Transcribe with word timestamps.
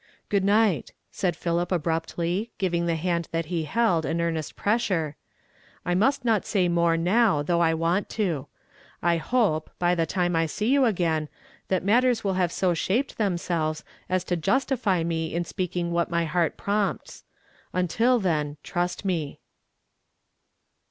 "Good 0.29 0.43
night," 0.43 0.93
said 1.11 1.35
Philip 1.35 1.71
abruptly, 1.71 2.49
giving 2.57 2.87
the 2.87 2.95
hand 2.95 3.27
that 3.31 3.45
he 3.53 3.65
held, 3.65 4.03
an 4.03 4.19
earnest 4.19 4.55
pressure," 4.55 5.15
I 5.85 5.93
must 5.93 6.25
not 6.25 6.43
say 6.43 6.67
more 6.67 6.97
now, 6.97 7.43
though 7.43 7.61
I 7.61 7.75
want 7.75 8.09
to. 8.17 8.47
I 9.03 9.17
hope, 9.17 9.69
by 9.77 9.93
the 9.93 10.07
time 10.07 10.35
I 10.35 10.47
see 10.47 10.69
you 10.69 10.85
again, 10.85 11.29
that 11.67 11.85
mattei 11.85 12.09
s 12.09 12.23
will 12.23 12.33
have 12.33 12.51
so 12.51 12.73
shaped 12.73 13.19
themselves 13.19 13.83
as 14.09 14.23
to 14.23 14.35
justify 14.35 15.03
me 15.03 15.35
in 15.35 15.43
speaking 15.45 15.91
what 15.91 16.09
my 16.09 16.25
heart 16.25 16.57
prompts. 16.57 17.23
Until 17.71 18.17
then, 18.17 18.57
trust 18.63 19.05
me." 19.05 19.39